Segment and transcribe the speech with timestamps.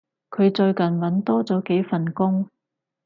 [0.31, 2.49] 佢最近搵多咗幾份工